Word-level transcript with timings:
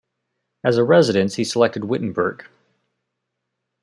As 0.63 0.77
a 0.77 0.83
residence 0.83 1.35
he 1.35 1.43
selected 1.43 1.85
Wittenberg. 1.85 2.47